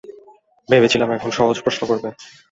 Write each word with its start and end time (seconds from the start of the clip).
ভেবেছিলাম 0.69 1.09
এখন 1.11 1.29
সহজ 1.31 1.57
প্রশ্ন 1.65 1.81
করবে! 1.87 2.09